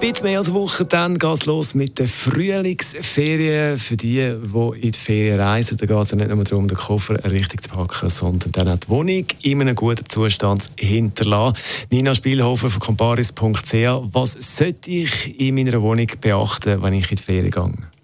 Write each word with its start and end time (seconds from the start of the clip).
bisschen 0.00 0.26
mehr 0.26 0.38
als 0.38 0.48
eine 0.48 0.56
Woche, 0.56 0.84
dann 0.84 1.18
geht 1.18 1.32
es 1.32 1.46
los 1.46 1.74
mit 1.74 1.98
den 1.98 2.06
Frühlingsferien. 2.06 3.78
Für 3.78 3.96
die, 3.96 4.16
die 4.16 4.86
in 4.86 4.92
die 4.92 4.98
Ferien 4.98 5.40
reisen, 5.40 5.76
da 5.76 5.86
geht 5.86 5.96
es 5.96 6.12
nicht 6.12 6.28
nur 6.28 6.44
darum, 6.44 6.68
den 6.68 6.76
Koffer 6.76 7.22
richtig 7.30 7.62
zu 7.62 7.70
packen, 7.70 8.08
sondern 8.08 8.52
dann 8.52 8.68
auch 8.68 8.76
die 8.76 8.88
Wohnung 8.88 9.24
in 9.42 9.60
einem 9.60 9.74
guten 9.74 10.08
Zustand 10.08 10.70
hinterlassen. 10.78 11.56
Nina 11.90 12.14
Spielhofer 12.14 12.70
von 12.70 12.80
comparis.ch. 12.80 13.74
Was 14.12 14.32
sollte 14.56 14.90
ich 14.90 15.40
in 15.40 15.54
meiner 15.54 15.82
Wohnung 15.82 16.08
beachten, 16.20 16.82
wenn 16.82 16.94
ich 16.94 17.10
in 17.10 17.16
die 17.16 17.22
Ferien 17.22 17.50
gehe? 17.50 17.97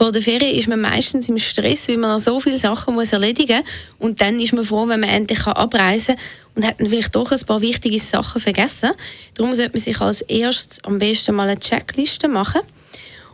Vor 0.00 0.12
der 0.12 0.22
Ferien 0.22 0.56
ist 0.56 0.66
man 0.66 0.80
meistens 0.80 1.28
im 1.28 1.38
Stress, 1.38 1.86
weil 1.86 1.98
man 1.98 2.18
so 2.20 2.40
viele 2.40 2.58
Sachen 2.58 2.94
muss 2.94 3.12
erledigen 3.12 3.58
muss. 3.58 4.08
Und 4.08 4.22
dann 4.22 4.40
ist 4.40 4.54
man 4.54 4.64
froh, 4.64 4.88
wenn 4.88 5.00
man 5.00 5.10
endlich 5.10 5.46
abreisen 5.46 6.16
kann 6.16 6.24
und 6.54 6.66
hat 6.66 6.76
vielleicht 6.78 7.14
doch 7.14 7.30
ein 7.30 7.40
paar 7.40 7.60
wichtige 7.60 8.00
Sachen 8.00 8.40
vergessen. 8.40 8.92
Darum 9.34 9.54
sollte 9.54 9.72
man 9.72 9.80
sich 9.80 10.00
als 10.00 10.22
erstes 10.22 10.82
am 10.84 10.98
besten 10.98 11.34
mal 11.34 11.50
eine 11.50 11.60
Checkliste 11.60 12.28
machen. 12.28 12.62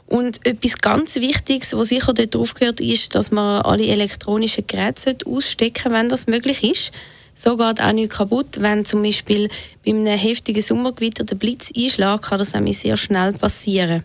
Und 0.09 0.45
etwas 0.45 0.79
ganz 0.79 1.15
Wichtiges, 1.15 1.73
was 1.73 1.87
sicher 1.91 2.12
dort 2.12 2.34
drauf 2.34 2.55
gehört, 2.55 2.80
ist, 2.80 3.14
dass 3.14 3.30
man 3.30 3.62
alle 3.62 3.87
elektronischen 3.87 4.67
Geräte 4.67 5.17
ausstecken 5.25 5.84
sollte, 5.84 5.97
wenn 5.97 6.09
das 6.09 6.27
möglich 6.27 6.64
ist. 6.64 6.91
So 7.33 7.56
geht 7.56 7.80
auch 7.80 7.92
nichts 7.92 8.17
kaputt. 8.17 8.56
Wenn 8.59 8.84
zum 8.84 9.05
Beispiel 9.05 9.51
bei 9.84 9.92
einem 9.92 10.06
heftigen 10.06 10.62
Sommergewitter 10.62 11.23
der 11.23 11.37
Blitz 11.37 11.70
einschlägt, 11.77 12.23
kann 12.23 12.41
das 12.41 12.55
nämlich 12.55 12.78
sehr 12.78 12.97
schnell 12.97 13.34
passieren. 13.34 14.03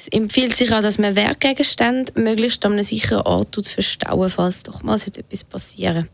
Es 0.00 0.08
empfiehlt 0.08 0.56
sich 0.56 0.72
auch, 0.72 0.80
dass 0.80 0.96
man 0.96 1.14
Werkgegenstände 1.14 2.18
möglichst 2.18 2.64
an 2.64 2.72
einem 2.72 2.84
sicheren 2.84 3.20
Ort 3.26 3.68
verstauen, 3.68 4.30
falls 4.30 4.62
doch 4.62 4.82
mal 4.82 4.94
etwas 4.94 5.44
passieren 5.44 6.08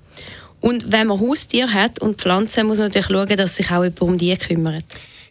Und 0.61 0.91
wenn 0.91 1.07
man 1.07 1.21
Haustiere 1.21 1.73
hat 1.73 2.01
und 2.01 2.21
Pflanzen, 2.21 2.67
muss 2.67 2.79
man 2.79 2.89
natürlich 2.89 3.07
schauen, 3.07 3.37
dass 3.37 3.55
sich 3.55 3.71
auch 3.71 3.85
jemand 3.85 4.01
um 4.01 4.19
die 4.19 4.37
kümmert. 4.37 4.85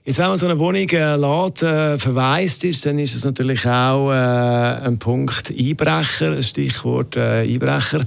Jetzt, 0.05 0.19
wenn 0.19 0.27
man 0.27 0.37
so 0.37 0.45
eine 0.45 0.57
Wohnung 0.57 0.87
äh, 0.87 1.15
lässt, 1.17 1.63
äh, 1.63 1.99
verwaist 1.99 2.63
ist, 2.63 2.85
dann 2.85 2.97
ist 2.97 3.13
es 3.13 3.25
natürlich 3.25 3.65
auch 3.65 4.09
äh, 4.13 4.85
ein 4.85 4.99
Punkt 4.99 5.51
Einbrecher, 5.51 6.31
ein 6.31 6.43
Stichwort 6.43 7.17
äh, 7.17 7.41
Einbrecher. 7.41 8.05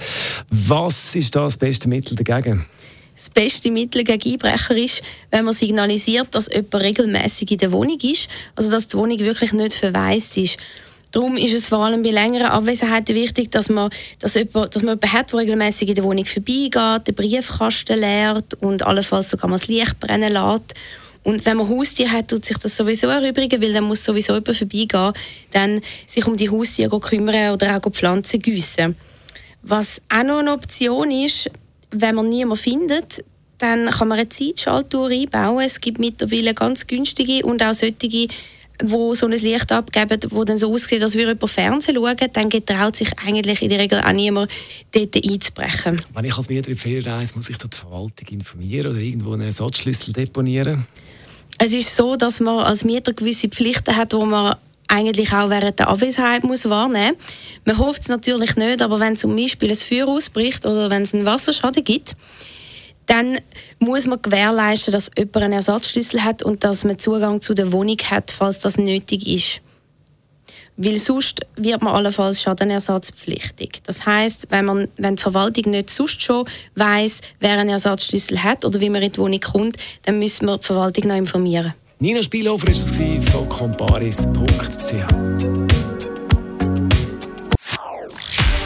Was 0.49 1.15
ist 1.15 1.37
da 1.37 1.45
das 1.45 1.59
beste 1.59 1.91
Mittel 1.91 2.17
dagegen? 2.17 2.65
Das 3.19 3.31
beste 3.31 3.73
Mittel 3.73 4.05
gegen 4.05 4.33
Einbrecher 4.33 4.77
ist, 4.77 5.03
wenn 5.33 5.45
man 5.45 5.53
signalisiert, 5.53 6.29
dass 6.31 6.49
jemand 6.49 6.77
regelmäßig 6.77 7.51
in 7.51 7.59
der 7.59 7.73
Wohnung 7.73 7.99
ist, 8.01 8.29
also 8.55 8.71
dass 8.71 8.87
die 8.87 8.97
Wohnung 8.97 9.19
wirklich 9.19 9.53
nicht 9.53 9.75
verwaist 9.75 10.37
ist. 10.37 10.57
Darum 11.11 11.37
ist 11.37 11.53
es 11.53 11.67
vor 11.67 11.79
allem 11.79 12.05
bei 12.05 12.11
längeren 12.11 12.47
Abwesenheiten 12.47 13.17
wichtig, 13.17 13.51
dass 13.51 13.71
man, 13.71 13.91
dass 14.21 14.35
jemand, 14.35 14.77
dass 14.77 14.85
man 14.85 15.01
jemanden 15.01 15.13
hat, 15.13 15.33
der 15.33 15.41
regelmäßig 15.41 15.89
in 15.89 15.95
der 15.97 16.05
Wohnung 16.05 16.27
vorbeigeht, 16.27 17.09
den 17.09 17.15
Briefkasten 17.17 17.99
leert 17.99 18.55
und 18.61 18.85
allenfalls 18.85 19.31
sogar 19.31 19.51
mal 19.51 19.57
das 19.57 19.67
Licht 19.67 19.99
brennen 19.99 20.33
lässt. 20.33 20.75
Und 21.25 21.45
wenn 21.45 21.57
man 21.57 21.69
Haustiere 21.69 22.13
hat, 22.13 22.29
tut 22.29 22.45
sich 22.45 22.59
das 22.59 22.77
sowieso 22.77 23.09
erübrigen, 23.09 23.61
weil 23.61 23.73
dann 23.73 23.85
muss 23.85 24.05
sowieso 24.05 24.35
jemand 24.35 24.57
vorbeigehen, 24.57 25.13
dann 25.51 25.81
sich 26.07 26.25
um 26.25 26.37
die 26.37 26.51
Haustiere 26.51 27.01
kümmern 27.01 27.53
oder 27.53 27.77
auch 27.77 27.91
Pflanzen 27.91 28.41
gießen. 28.41 28.95
Was 29.63 30.01
auch 30.09 30.23
noch 30.23 30.39
eine 30.39 30.53
Option 30.53 31.11
ist, 31.11 31.51
wenn 31.91 32.15
man 32.15 32.29
niemanden 32.29 32.63
findet, 32.63 33.25
dann 33.59 33.91
kann 33.91 34.09
man 34.09 34.19
eine 34.19 34.29
Zeitschaltuhr 34.29 35.11
einbauen. 35.11 35.65
Es 35.65 35.81
gibt 35.81 35.99
mittlerweile 35.99 36.55
ganz 36.55 36.87
günstige 36.87 37.45
und 37.45 37.63
auch 37.63 37.75
solche, 37.75 37.95
die 37.95 38.29
so 38.81 39.27
ein 39.27 39.33
Licht 39.33 39.73
abgeben, 39.73 40.21
wo 40.31 40.45
dann 40.45 40.57
so 40.57 40.73
aussieht, 40.73 41.03
als 41.03 41.15
würde 41.15 41.33
jemand 41.33 41.51
Fernsehen 41.51 41.97
schauen, 41.97 42.17
dann 42.33 42.49
getraut 42.49 42.97
sich 42.97 43.11
eigentlich 43.19 43.61
in 43.63 43.71
der 43.71 43.81
Regel 43.81 44.01
auch 44.01 44.13
niemand, 44.13 44.51
dort 44.93 45.17
einzubrechen. 45.17 45.97
Wenn 46.15 46.25
ich 46.25 46.37
als 46.37 46.49
Mieter 46.49 46.69
in 46.69 46.75
die 46.75 46.81
Ferien 46.81 47.09
reise, 47.09 47.35
muss 47.35 47.51
ich 47.51 47.59
die 47.59 47.77
Verwaltung 47.77 48.29
informieren 48.31 48.93
oder 48.93 49.01
irgendwo 49.01 49.33
einen 49.33 49.43
Ersatzschlüssel 49.43 50.13
deponieren? 50.13 50.87
Es 51.59 51.75
ist 51.75 51.97
so, 51.97 52.15
dass 52.15 52.39
man 52.39 52.61
als 52.61 52.85
Mieter 52.85 53.13
gewisse 53.13 53.49
Pflichten 53.49 53.97
hat, 53.97 54.13
die 54.13 54.17
man 54.17 54.55
eigentlich 54.89 55.33
auch 55.33 55.51
während 55.51 55.79
der 55.79 55.89
Abwesenheit 55.89 56.45
muss 56.45 56.69
wahrnehmen 56.69 57.17
muss. 57.17 57.27
Man 57.65 57.79
hofft 57.79 58.03
es 58.03 58.09
natürlich 58.09 58.57
nicht, 58.57 58.83
aber 58.83 58.99
wenn 58.99 59.17
zum 59.17 59.37
Beispiel 59.37 59.71
ein 59.71 59.77
Feuer 59.77 60.09
ausbricht 60.09 60.67
oder 60.67 60.91
wenn 60.91 61.03
es 61.03 61.15
einen 61.15 61.27
Wasserschaden 61.27 61.85
gibt, 61.85 62.17
dann 63.07 63.41
muss 63.79 64.07
man 64.07 64.21
gewährleisten, 64.21 64.93
dass 64.93 65.11
jemand 65.17 65.37
einen 65.37 65.53
Ersatzschlüssel 65.55 66.25
hat 66.25 66.43
und 66.43 66.65
dass 66.65 66.85
man 66.85 66.99
Zugang 66.99 67.41
zu 67.41 67.55
der 67.55 67.73
Wohnung 67.73 67.97
hat, 68.11 68.31
falls 68.31 68.59
das 68.59 68.77
nötig 68.77 69.27
ist. 69.27 69.63
Weil 70.77 70.99
sonst 70.99 71.41
wird 71.57 71.83
man 71.83 71.95
allenfalls 71.95 72.41
schadenersatzpflichtig. 72.41 73.81
Das 73.85 74.07
heißt, 74.07 74.47
wenn, 74.51 74.65
man, 74.65 74.89
wenn 74.97 75.17
die 75.17 75.23
Verwaltung 75.23 75.73
nicht 75.73 75.91
sonst 75.91 76.23
schon 76.23 76.47
weiß, 76.77 77.21
wer 77.41 77.59
einen 77.59 77.71
Ersatzschlüssel 77.71 78.43
hat 78.45 78.65
oder 78.65 78.81
wie 78.81 78.91
man 78.91 79.03
in 79.03 79.11
die 79.11 79.19
Wohnung 79.19 79.41
kommt, 79.41 79.77
dann 80.05 80.19
müssen 80.19 80.47
wir 80.47 80.59
die 80.59 80.65
Verwaltung 80.65 81.09
noch 81.09 81.17
informieren. 81.17 81.75
Nina 82.01 82.23
Spielhofer 82.23 82.69
war 82.69 82.75
es 82.75 82.97
von 83.33 83.49
comparis.ch. 83.49 85.05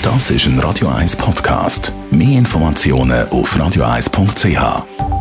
Das 0.03 0.31
ist 0.31 0.47
ein 0.47 0.59
Radio 0.59 0.89
1 0.89 1.17
Podcast. 1.17 1.95
Mehr 2.11 2.39
Informationen 2.39 3.27
auf 3.31 3.57
radio1.ch. 3.57 5.12